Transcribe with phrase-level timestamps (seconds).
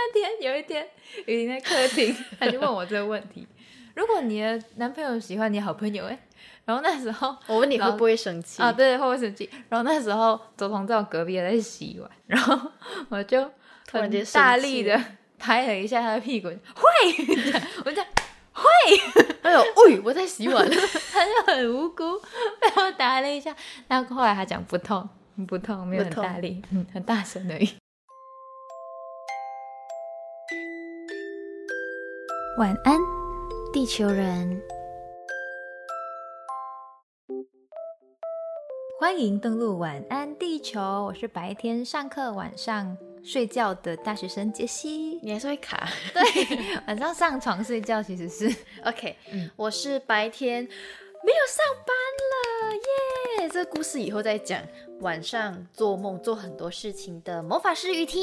[0.00, 0.86] 那天有一天，
[1.26, 3.46] 雨婷在客厅，他就问我这个问题：
[3.94, 6.18] 如果你的男朋友喜欢你好朋友，哎，
[6.64, 8.62] 然后那时候 我问你会不会生气？
[8.62, 8.72] 啊？
[8.72, 9.48] 对，会不会生气？
[9.68, 12.70] 然后那时候周彤在我隔壁在洗碗， 然后
[13.10, 13.42] 我就
[13.86, 14.98] 突然间大力的
[15.38, 16.84] 拍了一下他的屁股，会，
[17.84, 18.04] 我讲
[18.52, 18.64] 会，
[19.42, 22.18] 哎呦，喂，我在洗碗，他就很无辜
[22.60, 23.54] 被我打了一下，
[23.88, 25.06] 然后后来他讲不痛，
[25.46, 27.70] 不痛，没有很大力，嗯，很大声而已。
[32.60, 33.00] 晚安，
[33.72, 34.60] 地球人。
[39.00, 45.18] 欢迎登录晚安地球，我是白天上课、晚上睡觉的大学生杰西。
[45.22, 45.88] 你还是会卡？
[46.12, 49.16] 对， 晚上上床睡觉其实是 OK。
[49.32, 51.96] 嗯，我是白天没有上班
[52.68, 53.48] 了耶。
[53.48, 54.60] 这个故事以后再讲。
[55.00, 58.22] 晚上做梦做很多事情的魔法师雨婷。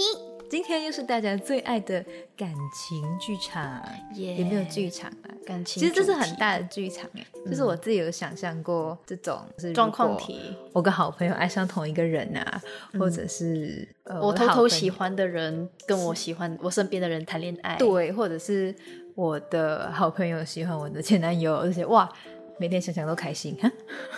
[0.49, 2.03] 今天又是大家最爱的
[2.37, 3.83] 感情剧场，
[4.13, 5.27] 也没有剧场啊？
[5.45, 9.41] 感情，其实这是很大的剧场哎，就是我自己有想象过这种
[9.73, 10.55] 状况题。
[10.71, 12.61] 我跟好朋友爱上同一个人啊，
[12.97, 13.87] 或者是
[14.21, 18.73] 我偷偷喜欢的人跟我喜欢我身边的人谈恋爱，对，或者是
[19.15, 22.09] 我的好朋友喜欢我的前男友，而且哇，
[22.57, 23.69] 每天想想都开心哈，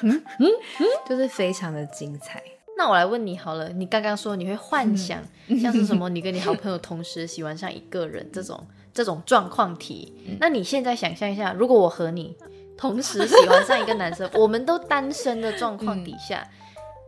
[0.04, 0.12] 嗯？
[0.40, 0.48] 嗯？
[0.80, 2.42] 嗯， 就是非常的精彩。
[2.80, 5.22] 那我来问你好了，你刚刚说你会幻想
[5.62, 6.08] 像是什么？
[6.08, 12.38] 你跟你好朋友同时喜欢上一个人这种这种状况题，那你现在想象一下，如果我和你
[12.78, 16.48] 同时喜欢上一个男生， 我们都单身的状况底下，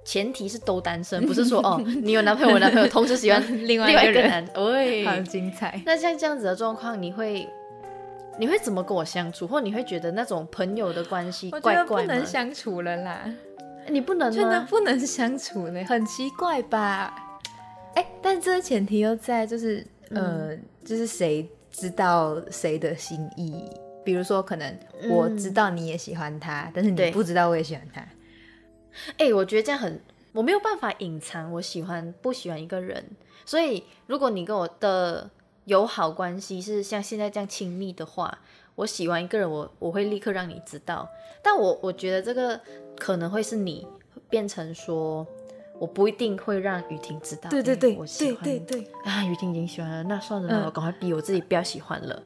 [0.03, 5.81] 前提是都单身，不是说哦你有男朋友，我男朋友同时喜欢 另外一个人，喂，好精彩。
[5.85, 7.47] 那像这样子的状况，你会
[8.37, 9.47] 你会怎么跟我相处？
[9.47, 13.23] 或你会觉得那种朋友的关系怪怪不能相处了啦。
[13.89, 17.13] 你不能真的不能相处呢，很奇怪吧？
[17.95, 23.65] 哎，但这个前提又在，就是呃，就是谁知道谁的心意？
[24.05, 24.79] 比如说，可能
[25.09, 28.01] 我知道你也喜欢他，但是你不知道我也喜欢他。
[29.17, 29.99] 哎，我觉得这样很，
[30.31, 33.03] 我没有办法隐藏我喜欢不喜欢一个人。
[33.45, 35.29] 所以，如果你跟我的
[35.65, 38.39] 友好关系是像现在这样亲密的话，
[38.75, 41.09] 我喜欢一个人，我我会立刻让你知道。
[41.43, 42.61] 但我我觉得这个。
[43.01, 43.87] 可能会是你
[44.29, 45.25] 变成说，
[45.79, 47.49] 我不一定会让雨婷知道。
[47.49, 48.43] 对对对，我喜欢。
[48.43, 52.21] 对对对，啊，雨婷已经喜欢了，那算了，我赶快逼我自己不要喜欢了。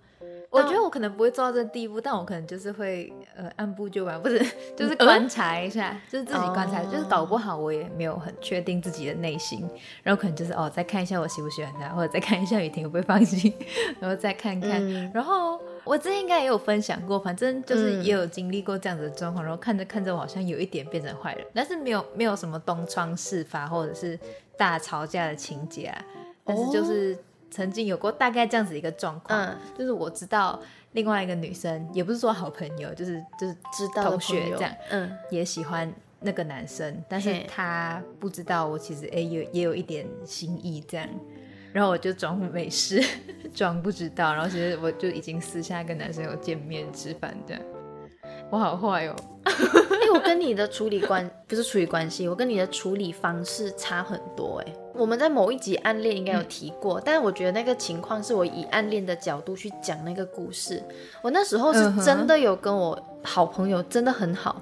[0.56, 4.40] 我觉得我可能不会做到这个地步，但我可能就是会呃按部就班，不是
[4.76, 9.68] 就是观察一下，就是自己观察，就是搞不好我也没有很确定自己的内心，
[10.04, 13.54] 然后可能就是哦再看一下我喜不喜欢他，或者再看一下雨婷会不会放心，
[14.00, 15.60] 然后再看看，然后。
[15.86, 24.20] 我之前应该也有分享过，反正就是也有经历过这样子的状况，然后看着看着，我好像有一点变成坏人，但是没有没有什么东窗事发或者是
[24.58, 26.04] 大吵架的情节啊，
[26.44, 27.16] 但是就是
[27.56, 30.62] 曾经有过大概这样子一个状况，就是我知道
[30.92, 35.90] 另外一个女生，也不是说好朋友，就是就是知道同学这样，嗯，也喜欢
[36.20, 41.08] 那个男生，但是他不知道我其实哎有也有一点心意这样。
[41.72, 43.02] 然后我就装没事，
[43.54, 44.34] 装不知道。
[44.34, 47.62] 然后其实我就已经私下跟男生有见面吃饭这样。
[48.50, 49.16] 我好坏哦，
[50.16, 54.74] 我跟你的处理关不是处理关系，我跟你的处理方式差很多哎。
[54.94, 60.82] 我们在某一集暗恋应该有提过，但是我觉得那个情况是我以暗恋的角度去讲那个故事。
[61.22, 64.62] 我那时候是真的有跟我好朋友真的很好，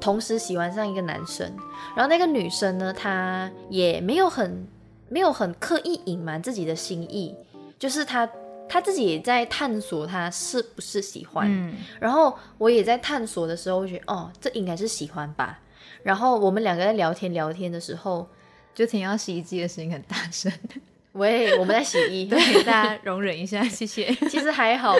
[0.00, 1.46] 同时喜欢上一个男生，
[1.94, 4.66] 然后那个女生呢，她也没有很。
[5.10, 7.34] 没有很刻意隐瞒自己的心意，
[7.78, 8.28] 就是他
[8.68, 15.60] 他自己也在探索他是不是喜欢，然后我也在探索的时候，我觉得哦，这应该是喜欢吧。
[16.02, 18.28] 然后我们两个在聊天聊天的时候，
[18.74, 20.52] 就听到洗衣机的声音很大声。
[21.12, 24.14] 喂，我们在洗衣，对大家容忍一下，谢谢。
[24.28, 24.94] 其实还好，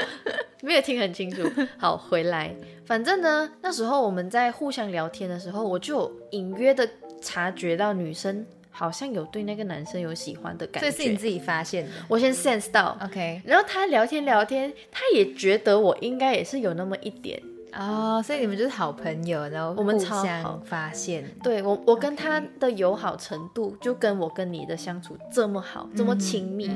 [0.62, 1.43] 没有听很清楚。
[1.77, 2.53] 好，回来，
[2.85, 6.89] 反正呢，那时候我们在互相聊天的时候，我就隐约的
[7.21, 8.45] 察觉到女生。
[8.78, 11.91] 好像有对那个男生有喜欢的感觉，这是你自己发现的。
[12.06, 13.43] 我先 sense 到，OK。
[13.44, 17.43] 然后他聊天聊天，他也觉得我应该也是有那么一点
[17.73, 21.29] 哦，所以你们就是好朋友，然后我们互相发现。
[21.43, 26.70] 对我，我跟他的友好程度就跟我跟你的相处这么好，这么亲密。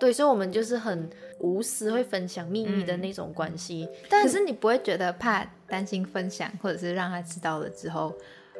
[0.00, 1.08] 对，所以我们就是很
[1.38, 3.88] 无私，会分享秘密的那种关系。
[4.08, 8.12] 但是你不会觉得怕担心分享，或者是让他知道了之后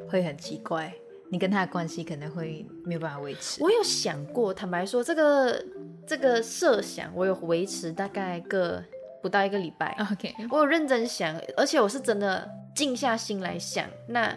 [0.08, 0.94] 会很奇怪？
[1.34, 3.60] 你跟他的关系可能会没有办法维持。
[3.60, 5.64] 我有想过，坦白说，这个
[6.06, 8.80] 这个设想我有维持大概个
[9.20, 9.96] 不到一个礼拜。
[10.12, 13.84] OK，我有认真想，而且我是真的静下心来想。
[14.06, 14.32] 那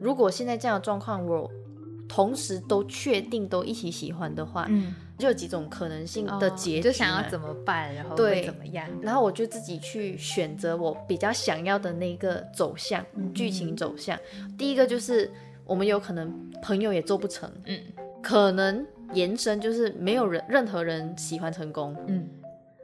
[0.00, 1.46] 如果现在这样的状况，我
[2.08, 8.88] 同时都确定都一起喜欢的话，嗯，就有几种可能性的结局、就想要怎么办，然后对会怎么样？
[9.02, 14.18] 然后我就自己去选择我比较想要的那个走向，嗯剧情走向。
[14.56, 15.30] 第一个就是
[15.70, 17.78] 我们有可能朋友也做不成，嗯
[18.20, 21.96] 可能延伸就是没有人任何人喜欢成功。
[22.08, 22.28] 嗯，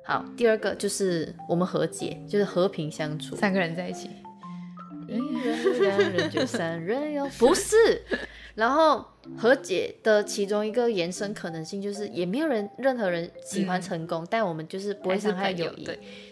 [0.05, 3.35] 好，第二个就是我们和解，就是和平相处。
[3.35, 4.09] 三个人在一起，
[5.09, 7.77] 一人两人就三人哟， 不是。
[8.55, 9.05] 然后
[9.37, 15.85] 和解的其中一个延伸可能性就是，也没有人任何人喜欢成功，但我们就是不会伤害友谊。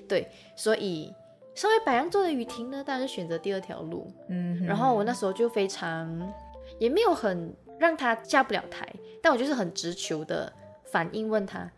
[0.09, 1.13] 对，所以
[1.55, 4.11] 身为白羊座的雨婷呢，当然是选择第二条路。
[4.29, 6.33] 嗯，然后我那时候就非常，
[6.79, 8.89] 也没有很让他下不了台，
[9.23, 10.53] 但我就是很直球的
[10.85, 11.71] 反应问他，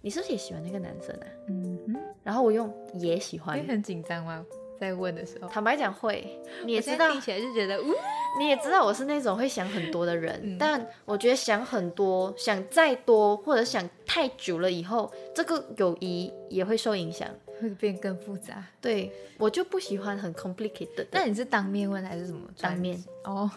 [0.00, 1.26] 你是不是也喜欢那个男生啊？
[1.48, 4.44] 嗯哼，然后我用也喜欢会，很紧张吗？
[4.78, 7.94] 在问的时候， 坦白讲会，你也知道现在听起来就觉得，呜，
[8.38, 17.26] 你也知道我是那种会想很多的人，嗯但我觉得想很多、想再多或者想太久了以后，这个友谊也会受影响。
[17.60, 18.64] 会变更复杂。
[18.80, 21.06] 对我就不喜欢很 complicated。
[21.10, 22.40] 那你是当面问还是什么？
[22.60, 23.50] 当面哦。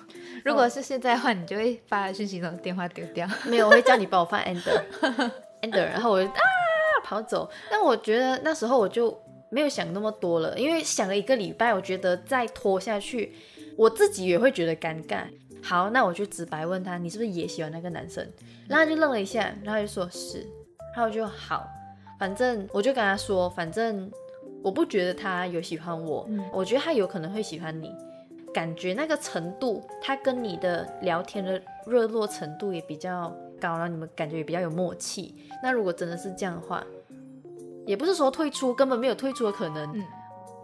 [0.43, 3.27] 如果是现在的话，你就会发讯息，然后电话丢掉。
[3.45, 4.81] 没有，我会叫你帮我放 ender
[5.61, 6.39] ender，然后我就啊
[7.03, 7.49] 跑走。
[7.69, 9.17] 但我觉得那时候我就
[9.49, 13.33] 没有想那么多了，因为想了一个礼拜，我觉得再拖下去，
[13.77, 15.23] 我自己也会觉得尴尬。
[15.61, 18.23] 好，那我就直白问他，你是不是也喜欢那个男生？
[18.67, 20.39] 然后他就愣了一下，然后就说是，
[20.95, 21.67] 然后我就好，
[22.19, 24.11] 反正我就跟他说，反正
[24.61, 27.91] 我不觉得他有喜欢我，嗯我觉得他有可能会喜欢你。
[28.53, 35.33] 感觉那个程度，他跟你的聊天的热络程度也比较高，然后你们感觉也比较有默契。
[35.63, 36.83] 那如果真的是这样的话，
[37.85, 39.97] 也不是说退出，根本没有退出的可能。
[39.97, 40.03] 嗯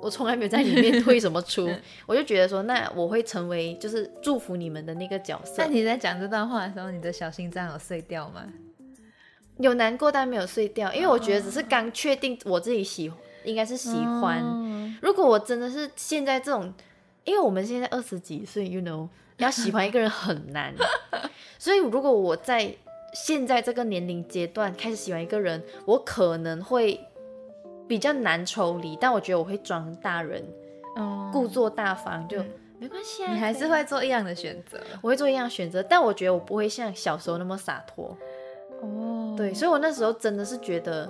[0.01, 1.67] 我从来没有在里面退什么出，
[2.05, 5.65] 我就觉得说，那我会成为就是祝福你们的那个角色那。
[5.65, 8.43] 你在讲这段话的时候，你的小心脏有碎掉吗？
[9.57, 13.11] 有难过但没有碎掉，因为我觉得只是刚确定我自己喜
[13.43, 14.39] 应该是喜欢。
[14.41, 14.61] 哦
[15.01, 16.73] 如果我真的是现在这种，
[17.25, 19.07] 因为我们现在二十几岁，you know，
[19.37, 20.73] 要喜欢一个人很难，
[21.59, 22.73] 所以如果我在
[23.13, 26.99] 现在这个年龄阶段开始喜欢一个人，我可能会
[27.87, 30.41] 比较难抽离，但我觉得我会装大人，
[30.95, 32.49] 哦故作大方，就、嗯
[32.79, 38.17] 没关系啊，你还是会做一样的选择我会做一样选择，但我觉得我不会像小时候那么洒脱。
[38.81, 39.14] 哦。
[39.35, 41.09] 对，所以我那时候真的是觉得，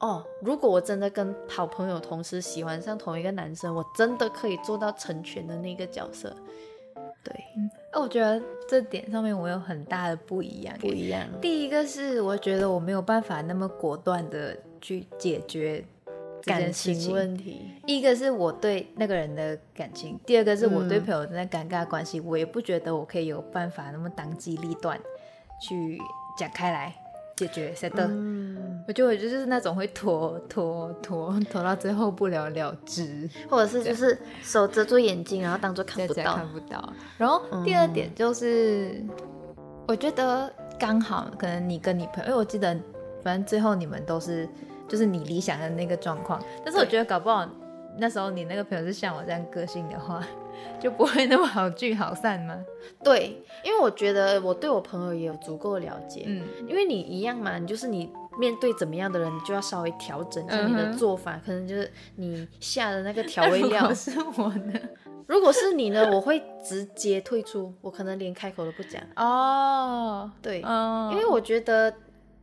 [0.00, 6.34] 哦，如果我真的跟好朋友同时喜欢上同一个男生，我真的可以做到成全的那个角色。
[7.22, 7.34] 对，
[7.92, 10.76] 哦，我觉得这点上面我有很大的不一样。
[10.78, 11.26] 不一样。
[11.40, 15.82] 第一个是我觉得我没有办法那么果断的去解决
[16.42, 17.10] 感情。
[17.10, 25.00] 问题，一个是我对那个人的感情，第二个是我对嗯朋友的那尴尬关系，我也不觉得我可以有办法那么当机立断
[25.62, 25.98] 去
[26.36, 26.94] 讲开来
[27.36, 28.06] 解决 set 的。
[28.06, 36.48] 嗯，我觉得我就是那种会拖拖拖拖到最后不了了之，或者是就是手遮住眼睛，然后当做看不到看。
[36.52, 36.92] 不到。
[37.18, 39.04] 然后第二点就是，
[39.88, 42.76] 我觉得刚好可能你跟你朋友，因为我记得
[43.22, 44.48] 反正最后你们都是
[44.88, 47.48] 就是你理想的那个状况，但是我觉得搞不好
[47.96, 50.22] 那时候你那个朋友是像我这样个性的话，
[50.80, 52.58] 就不会那么好聚好散吗？
[53.02, 63.94] 对，因为我觉得我对我朋友也有足够的了解，嗯，因为你一样嘛，你就是你面对怎么样的人，你就要稍微调整一下你的做法，可能就是你下的那个调 味那如料果。
[63.94, 64.80] 是我呢？
[65.26, 69.02] 如果是你呢，我会直接退出，我可能连开口都不讲。
[69.16, 71.94] 哦，对，哦，因为我觉得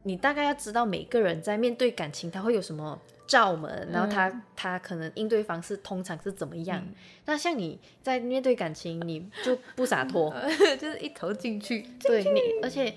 [0.02, 2.98] 你大概要知道每个人在面对感情他会有什么
[3.32, 6.78] 罩门，然后他他可能应对方式通常是怎么样。
[6.86, 6.94] 嗯。
[7.26, 10.36] 那像你在面对感情，你就不洒脱，
[10.78, 12.94] 就是一头进去，对你，而且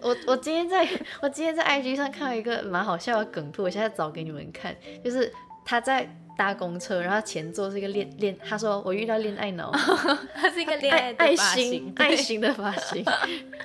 [0.00, 0.88] 我我今天在
[1.20, 4.72] 我今天在 IG 上看到一个蛮好笑的梗图，我现在找给你们看，
[5.02, 5.32] 就是
[5.64, 9.72] 他在搭公车，然后前座是一个恋恋，他说我遇到恋爱脑，
[10.32, 13.04] 他是一个恋爱爱心型爱，心的发型。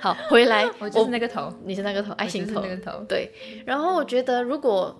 [0.00, 2.60] 好，回来我就是那个头，你是那个头，爱心头，
[3.08, 3.30] 对。
[3.64, 4.94] 然后我觉得如果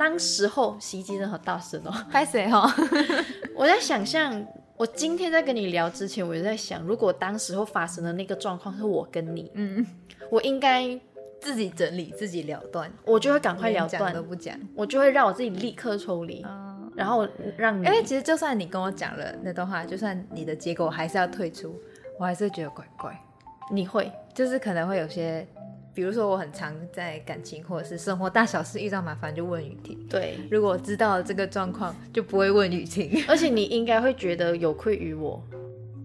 [0.00, 2.74] 当时候洗衣机真的好大声哦，拍谁哈？
[3.54, 4.42] 我在想象。
[4.78, 9.86] 我今天在跟你聊之前，我就在想，如果当时候发生的那个状况是我跟你，嗯，
[10.30, 10.98] 我应该
[11.38, 14.58] 自己整理，自己了断，我就会赶快了断都，不讲。
[14.74, 17.28] 我就会让我自己立刻抽离，嗯，然后
[17.58, 21.78] 让你因为其实就算你跟我讲了那段话，就算你的结果还是要退出，
[22.18, 23.22] 我还是会觉得怪怪，
[23.70, 25.46] 你会就是可能会有些，
[25.94, 35.42] 比如说我很常在感情或者是生活大小事遇到麻烦就问雨婷，对，如果我知道了这个状况，就不会问雨婷，而且你应该会觉得有愧于我，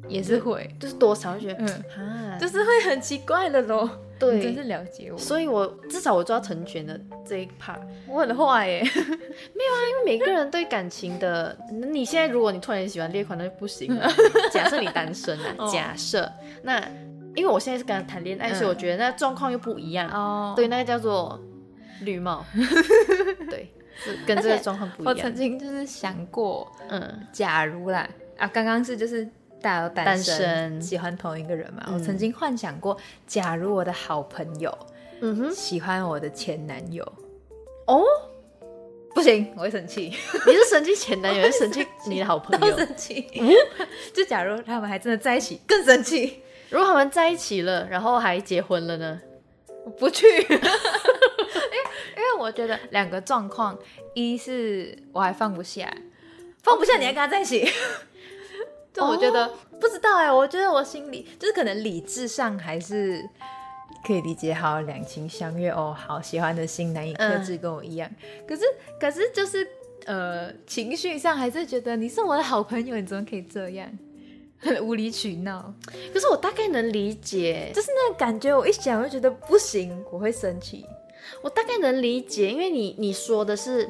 [0.07, 3.89] 也是会，就是多少会觉得嗯，啊，就是会很奇怪的咯。
[4.17, 4.41] 对。
[4.41, 7.79] 真是了解我，所以我至少我做到成全的这一 part。
[8.07, 8.79] 我很坏耶。
[8.95, 14.09] 因为每个人对感情的，你现在如果你突然喜欢列款，那就不行了。
[14.53, 15.69] 假设你单身啊，哦。
[15.69, 16.31] 假设
[16.63, 16.81] 那
[17.35, 20.09] 因为我现在是跟他谈恋爱，嗯所以我觉得那状况又不一样。
[20.09, 21.39] 哦，对，那个叫做
[22.01, 22.45] 绿帽。
[23.49, 25.13] 对，是跟这个状况不一样。
[25.15, 29.25] 我曾经就是想过，嗯假如啦，啊，刚刚是就是
[29.61, 31.83] 大家都单单身，喜欢同一个人嘛。
[31.87, 34.75] 嗯我曾经幻想过，假如我的好朋友
[35.21, 37.03] 嗯哼，喜欢我的前男友，
[37.87, 38.03] 哦，
[39.13, 40.11] 不行，我会生气，
[40.45, 42.77] 你是生气前男友， 还是生气你的好朋都友？
[42.77, 43.25] 生气。
[44.13, 46.41] 就假如他们还真的在一起，更生气，
[46.75, 49.21] 如果他们在一起了，然后还结婚了呢？
[49.85, 50.27] 我不去。
[50.27, 50.59] 因 为
[52.17, 53.79] 因为我觉得两个状况，
[54.13, 55.89] 一是我还放不下，
[56.63, 57.65] 放不下你还跟他在一起。
[58.91, 59.47] 就我觉得、
[59.79, 63.25] 不知道哎、我觉得我心里就是可能理智上还是
[64.05, 68.11] 可以理解好两情相悦哦，好喜欢的心难以克制，跟我一样。
[68.45, 68.63] 可是
[68.99, 69.65] 可是就是
[70.07, 73.89] 呃情绪上还是觉得你是我的好朋友，你怎么可以这样？
[74.65, 75.71] 很无理取闹，
[76.11, 80.83] 可是我大概能理解，就是那个感觉，我一想我就觉得不行，我会生气。
[81.41, 83.87] 我大概能理解，因为你你说的是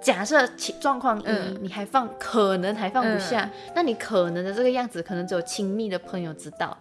[0.00, 6.76] 假设情状况一，嗯你还放可能还放不下，那你可能的这个样子，可能只有亲密的朋友知道。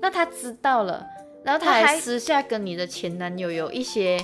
[0.00, 1.06] 那他知道了，
[1.42, 4.18] 然后他他还还私下跟你的前男友有一些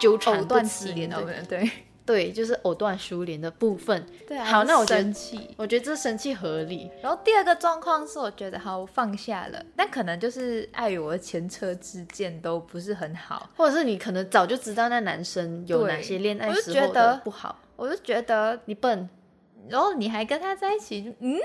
[0.00, 1.70] 纠缠不清丝连哦，对对
[2.10, 4.04] 对，就是藕断丝连的部分。
[4.26, 5.48] 对啊好那我觉得生气。
[5.56, 6.90] 我觉得这生气合理。
[7.00, 19.08] 然后第二个状况是，我觉得好我放下了，但可能就是碍于我的前车之鉴都不是很好，或者是你可能早就知道那男生有哪些恋爱时候不好，我就觉得，你笨，
[19.68, 21.38] 然后你还跟他在一起，就嗯，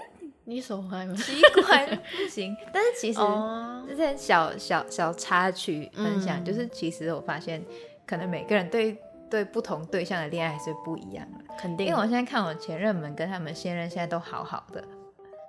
[0.46, 1.14] 你手坏吗？
[1.16, 2.56] 奇怪，不行。
[2.74, 7.64] 但是其实哦，这些小小小插曲分享，嗯就是其实我发现，
[8.08, 8.98] 可能每个人对
[9.36, 11.44] 对不同对象的恋爱还是不一样的。
[11.60, 14.82] 肯定因为我现在看我前任们跟他们现任现在都好好的，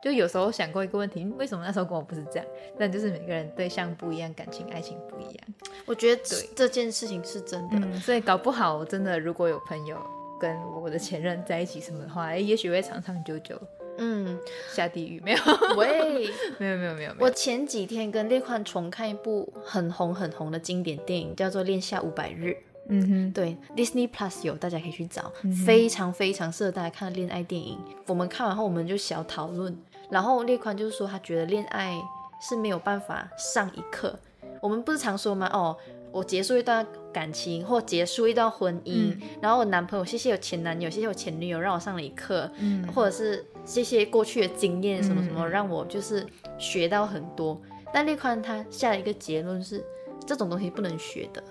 [0.03, 2.47] 就有时候想过一个问题，嗯为什么那时候跟我不是这样？
[2.77, 5.47] 但就是每个人对象不一样，感情爱情不一样。
[5.85, 7.77] 我觉得对这件事情是真的。
[7.77, 9.97] 嗯，所以搞不好真的如果有朋友
[10.41, 13.57] 跟我的前任在一起什么的话，哎，也许会长长久久
[13.99, 14.39] 嗯，
[14.75, 15.21] 下地狱。
[15.21, 15.39] 没有，
[15.79, 16.29] 喂，
[16.59, 17.31] 没有，没有，没有，没我。
[17.31, 22.49] 前几天跟列宽重看一部很红很红的经典电影，叫做《恋夏五百日》。
[22.89, 27.79] 嗯哼，对，Disney Plus 有，大家可以去找，嗯非常非常适合大家看的恋爱电影。
[28.07, 29.77] 我们看完后，我们就小讨论，
[30.11, 32.01] 然后列宽就是说他觉得恋爱
[32.41, 34.19] 是没有办法上一课。
[34.63, 35.51] 我们不是常说吗？
[35.53, 35.77] 哦，
[36.11, 46.27] 我结束一段感情或结束一段婚姻，然后我男朋友谢谢我前男友，谢谢我前女友让我上了一课，嗯或者是谢谢过去的经验什么什么，嗯让我就是
[46.59, 47.61] 学到很多。
[47.93, 49.85] 但列宽他下了一个结论是，
[50.27, 51.43] 这种东西不能学的。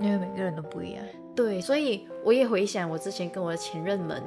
[0.00, 1.04] 因为每个人都不一样。
[1.34, 4.22] 对，所以我也回想我之前跟我的前任们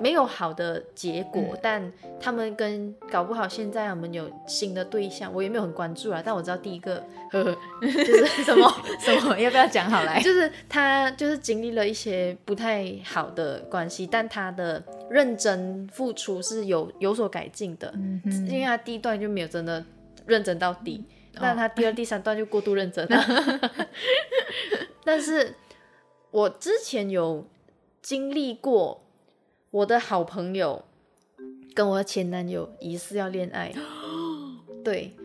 [0.00, 6.20] 没有好的结果，嗯但他们跟搞不好现在我们有新的对象，我也没有很关注啊。
[6.24, 6.96] 但我知道第一个，
[7.30, 9.38] 呵呵，就是什么 什么？
[9.38, 10.20] 要不要讲好来？
[10.20, 19.82] 就是他就是经历了一些不太好的关系，但他的认真付出是有有所改进的，嗯哼因为他第一段就没有真的
[20.26, 21.04] 认真到底，
[21.40, 23.70] 但他第二、第三段就过度认真了。
[25.04, 25.54] 但是
[26.30, 27.46] 我之前有
[28.00, 29.02] 经历过，
[29.70, 30.84] 我的好朋友
[31.74, 33.72] 跟我的前男友疑似要恋爱，
[34.84, 35.16] 对，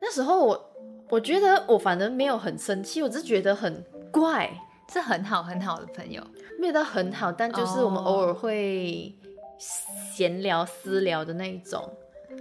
[0.00, 0.70] 那时候我
[1.08, 4.50] 我觉得我反正没有很生气，我只是觉得很怪，
[4.92, 6.22] 是很好很好的朋友。
[6.58, 9.14] 没有到很好，但就是我们哦偶尔会
[9.58, 11.96] 闲聊私聊的那一种。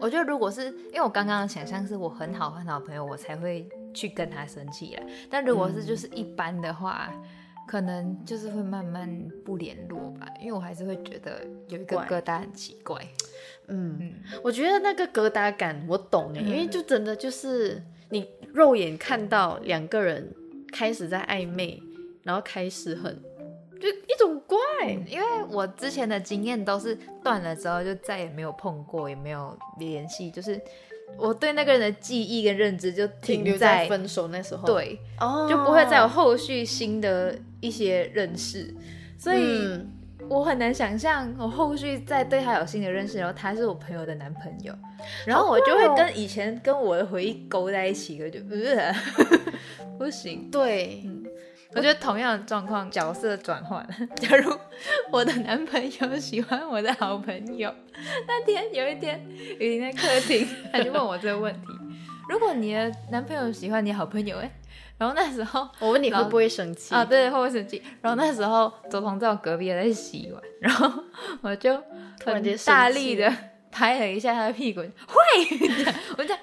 [0.06, 5.02] 我觉得如果是因为我刚刚的想象是我很好很好的朋友，我才会去跟他生气啦。
[5.32, 7.12] 但如果是就是一般的话，
[7.68, 13.02] 可能就是会慢慢不联络吧，因为我还是会觉得有一个疙瘩很奇怪。
[13.68, 20.32] 嗯，嗯，我觉得那个疙瘩感我懂哎，因为就真的就是你肉眼看到两个人
[20.72, 21.82] 开始在暧昧，
[22.22, 23.20] 然后开始很
[23.80, 24.58] 就一种怪，
[25.08, 30.60] 因为我之前的经验都是断了之后就再也没有碰过，也没有联系，就是
[31.18, 38.74] 我对那个人的记忆跟认知就停留在在分手那时候，，对，哦，就不会再有后续新的一些认识，
[39.18, 39.40] 所以。
[39.42, 39.92] 嗯。
[40.28, 44.74] 我很难想象，我后续再对他有新的认识，然后他是我朋友的男朋友，
[45.24, 48.40] 然后我就会跟以前跟我的回忆勾在一起，我就
[48.76, 48.92] 呃，
[50.00, 50.50] 不行。
[50.50, 51.04] 对，
[51.76, 53.86] 我觉得同样的状况，角色转换。
[54.16, 54.58] 假如
[55.12, 57.70] 我的男朋友喜欢我的好朋友，
[58.26, 59.22] 那天有一天
[59.60, 61.68] 雨婷在客厅，他就问我这个问题：
[62.30, 64.50] 如果你的男朋友喜欢你好朋友，哎，
[64.98, 67.04] 然后那时候我问你会不会生气啊？
[67.04, 67.84] 对，会不会生气？
[68.02, 71.04] 然后那时候周彤在我隔壁在洗碗，然后
[71.42, 71.76] 我就
[72.22, 73.30] 突然间大力的
[73.70, 75.68] 拍了一下他的屁股， 会，
[76.18, 76.34] 我就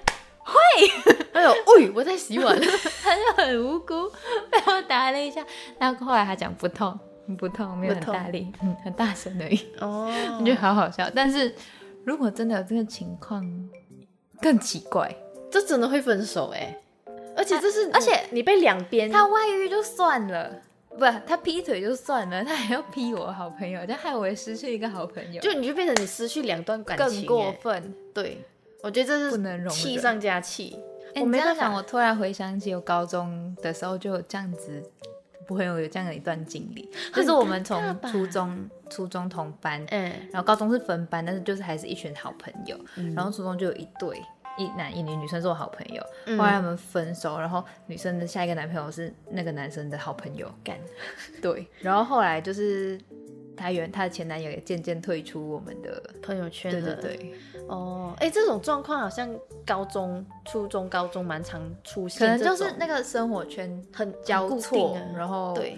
[0.53, 2.55] 会，哎呦，喂，我在洗碗，
[3.01, 4.09] 他就很无辜
[4.51, 5.43] 被我打了一下，
[5.79, 6.97] 然后后来他讲不痛，
[7.37, 9.59] 不痛，没有很大力，嗯，很大声而已。
[9.79, 11.09] 哦，我觉得好好笑。
[11.13, 11.53] 但是
[12.05, 13.43] 如果真的有这个情况，
[14.41, 15.13] 更奇怪，
[15.51, 16.77] 这真的会分手哎。
[17.35, 27.95] 而且这是，而且你被两边，他外遇就算了，不，他劈腿就算了，他还要劈我好朋友，就害我失去一个好朋友，就你就变成你失去两段感情，更过分。
[28.13, 28.45] 对，
[28.83, 30.77] 我觉得这是不能容气上加气。
[31.15, 34.83] 我没办法，我突然回想起我高中的时候就有这样子，
[35.47, 42.77] 不会有有这样的一段经历，就是我们从初中初中同班，嗯，然后高中是分班，但是就是还是一群好朋友，
[43.15, 44.21] 然后初中就有一对。
[44.55, 46.03] 一男一女，女生是我好朋友，
[46.37, 50.77] 后来他们分手，然后女生的下一个男朋友是那个男生的好朋友干，
[51.41, 52.95] 对，然后后来就是
[53.55, 57.33] 他原她的前男友也渐渐退出我们的朋友圈，对对对，
[57.67, 59.29] 哦，哎，这种状况好像
[59.65, 65.77] 高中、初中、高中蛮常出现，可能就是那个生活圈很交错，然后对。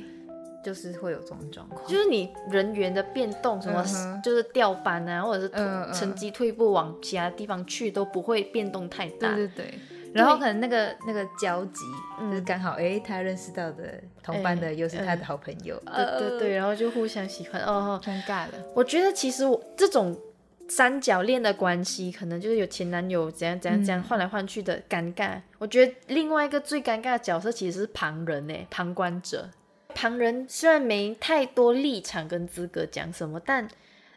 [0.64, 3.86] 就是会有这种状况，就是你人员的变动，什么
[4.24, 5.50] 就是调班啊，或者是
[5.94, 9.36] 成绩退步往其他地方去，都不会变动太大。
[9.36, 9.80] 对对对。
[10.16, 11.84] 然后可能那个那个交集，
[12.20, 18.54] 就是刚好哎，他认识到的同班的又是他的好朋友，对对对，然后就互相喜欢，哦，尴尬了。
[18.74, 20.18] 我觉得其实我这种
[20.70, 25.42] 三角恋的关系，可能就是有前男友怎样怎样怎样换来换去的尴尬。
[25.60, 29.50] 我觉得另外一个最尴尬的角色其实是旁人呢，旁观者。
[29.94, 33.68] 旁人虽然没太多立场跟资格讲什么，但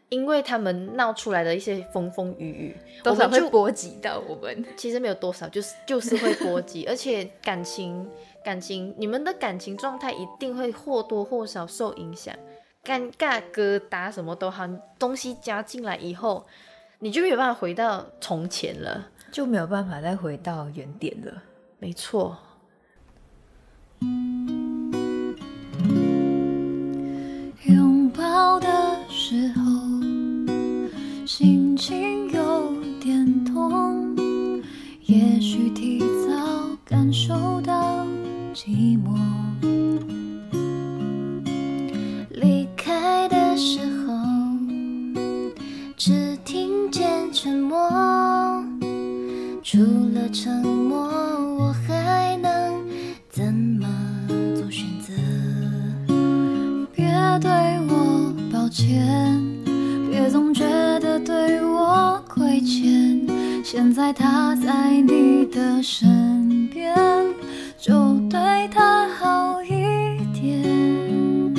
[0.09, 4.65] 因为他们闹出来的一些风风雨雨，多少会波及到我们。
[4.75, 8.09] 其实没有多少，就是就是会波及，而且感情
[8.43, 12.35] 感情，你们的感情状态一定会或多或少受影响。
[12.83, 16.47] 尴尬疙瘩什么都好，东西加进来以后，
[16.99, 21.43] 你就没有办法回到从前了，就没有办法再回到原点了。
[21.77, 22.37] 没错。
[27.65, 28.68] 拥抱的
[31.31, 34.17] 心情有点痛，
[35.05, 36.35] 也许提早
[36.83, 38.03] 感受到
[38.51, 39.15] 寂寞。
[42.31, 44.11] 离开的时候，
[45.95, 47.77] 只听见沉默，
[49.61, 49.77] 除
[50.15, 51.07] 了沉默，
[51.59, 52.83] 我还能
[53.29, 53.87] 怎么
[54.55, 55.13] 做选择？
[56.91, 57.05] 别
[57.39, 57.51] 对
[57.87, 58.67] 我抱。
[58.69, 59.38] 歉，
[63.71, 66.91] 现在他在你的身边，
[67.77, 67.93] 就
[68.27, 69.69] 对他好一
[70.33, 71.53] 点。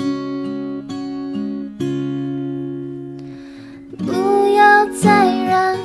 [3.96, 4.12] 不
[4.56, 5.78] 要再让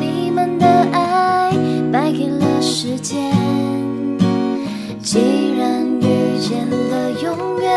[0.00, 1.52] 你们的爱
[1.92, 3.34] 败给了时间。
[5.02, 5.18] 既
[5.58, 7.76] 然遇见了永远，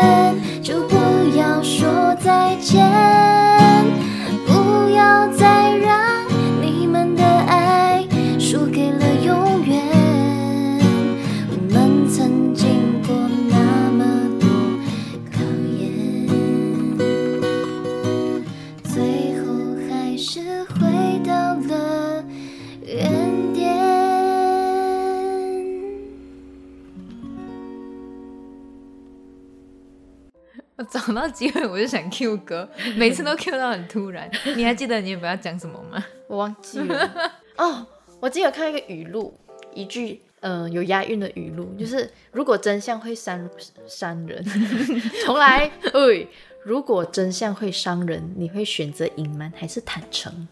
[31.26, 34.30] 到机会我就想 Q 歌，每次都 Q 到很突然。
[34.56, 36.04] 你还记得你不要讲什么吗？
[36.28, 37.10] 我忘记了。
[37.58, 37.84] 哦，
[38.20, 39.36] 我记得看一个语录，
[39.74, 43.48] 一句嗯有押韵的语录，就是如果真相会伤
[43.86, 44.44] 伤人，
[45.26, 45.70] 重来。
[45.92, 46.26] 哎，
[46.62, 50.46] 如果真相会伤人，你会选择隐瞒还是坦诚？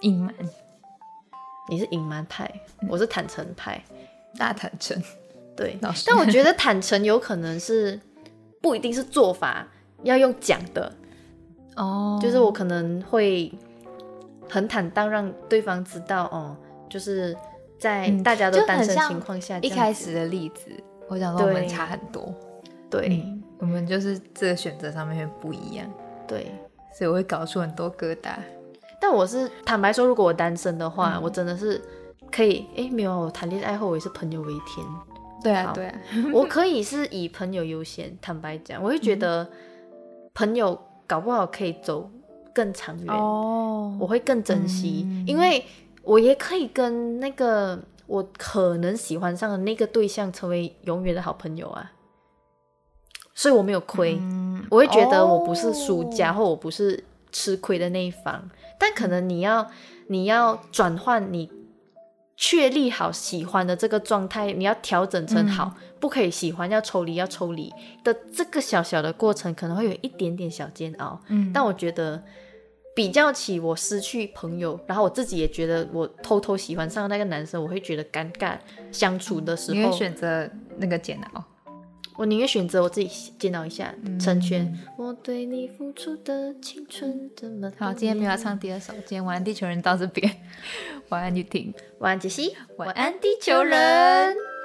[0.00, 0.34] 隐瞒。
[1.70, 2.50] 你是隐瞒派，
[2.88, 3.80] 我是坦诚派。
[4.36, 5.00] 大坦诚。
[5.54, 8.00] 对，但我觉得坦诚有可能是。
[8.60, 9.66] 不一定是做法
[10.02, 10.92] 要用讲的。
[11.76, 13.52] 哦，就是我可能会
[14.48, 16.56] 很坦荡，让对方知道哦，
[16.90, 17.36] 就是
[17.78, 20.70] 在大家都单身情况下，一开始的例子，
[21.08, 22.34] 我想说我们差很多，
[22.90, 23.24] 对，
[23.58, 25.88] 我们就是这个选择上面会不一样，
[26.26, 26.50] 对，
[26.92, 28.32] 所以我会搞出很多疙瘩。
[29.00, 31.80] 但我是坦白说，如果我单身的话，我真的是
[32.32, 34.84] 可以，哎，没有，我谈恋爱后我也是朋友为天。
[35.42, 36.00] 对啊，对啊，
[36.34, 38.16] 我可以是以朋友优先。
[38.20, 39.48] 坦白讲，我会觉得
[40.34, 42.10] 朋友搞不好可以走
[42.54, 45.64] 更长远哦，我会更珍惜，因为
[46.02, 51.92] 我也可以跟那个我可能喜欢上的那个对象成为永远的好朋友啊，
[53.34, 54.66] 所以我没有亏，嗯。
[54.70, 56.10] 我会觉得我不是输哦。
[56.12, 58.50] 家，或我不是吃亏的那一方。
[58.78, 59.66] 但可能你要
[60.08, 61.50] 你要转换你
[62.40, 67.68] 确立好喜欢的这个状态，你要调整成好，不可以喜欢要抽离要抽离
[68.04, 71.20] 的这个小小的过程，可能会有一点点小煎熬。
[71.26, 72.22] 嗯，但我觉得
[72.94, 78.56] 比较起我失去朋友，然后我自己也觉得我偷偷喜欢上那个男生，我会觉得尴尬。
[78.92, 81.44] 相处的时你会候，选择那个煎熬。
[82.18, 84.18] 我宁愿选择我自己煎熬一下，嗯。
[84.18, 84.76] 成全。
[84.96, 90.28] 我对你付出的青春这么好，今天没有要唱第二首，今天晚安地球人到这边，
[91.10, 94.57] 晚安雨婷，晚安，杰西，晚安地球人。